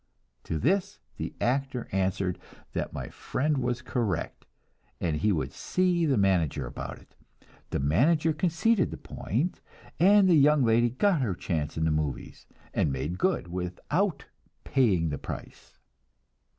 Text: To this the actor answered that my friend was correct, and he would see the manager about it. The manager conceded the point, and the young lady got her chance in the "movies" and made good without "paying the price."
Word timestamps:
To 0.45 0.57
this 0.57 0.97
the 1.17 1.35
actor 1.39 1.87
answered 1.91 2.39
that 2.73 2.91
my 2.91 3.09
friend 3.09 3.59
was 3.59 3.83
correct, 3.83 4.47
and 4.99 5.17
he 5.17 5.31
would 5.31 5.53
see 5.53 6.07
the 6.07 6.17
manager 6.17 6.65
about 6.65 6.97
it. 6.97 7.15
The 7.69 7.79
manager 7.79 8.33
conceded 8.33 8.89
the 8.89 8.97
point, 8.97 9.61
and 9.99 10.27
the 10.27 10.33
young 10.33 10.63
lady 10.63 10.89
got 10.89 11.21
her 11.21 11.35
chance 11.35 11.77
in 11.77 11.85
the 11.85 11.91
"movies" 11.91 12.47
and 12.73 12.91
made 12.91 13.19
good 13.19 13.49
without 13.49 14.25
"paying 14.63 15.09
the 15.09 15.19
price." 15.19 15.77